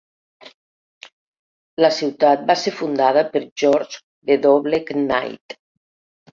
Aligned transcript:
La 1.85 1.91
ciutat 1.99 2.47
va 2.49 2.57
ser 2.63 2.75
fundada 2.79 3.25
per 3.37 3.45
George 3.65 4.37
W. 4.43 4.85
Knight. 5.01 5.61